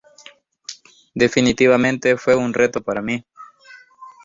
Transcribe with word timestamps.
Definitivamente 1.13 2.17
fue 2.17 2.33
un 2.35 2.55
reto 2.55 2.81
para 2.81 3.03
mí. 3.03 3.23